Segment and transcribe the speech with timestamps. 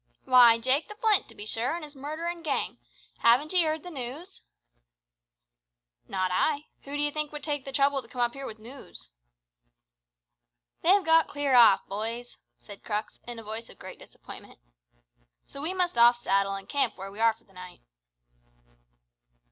[0.25, 2.79] "Why, Jake the Flint, to be sure, an' his murderin' gang.
[3.19, 4.41] Haven't ye heard the news?"
[6.07, 6.65] "Not I.
[6.85, 9.09] Who d'ye think would take the trouble to come up here with noos?"
[10.81, 14.57] "They've got clear off, boys," said Crux, in a voice of great disappointment.
[15.45, 17.81] "So we must off saddle, an' camp where we are for the night."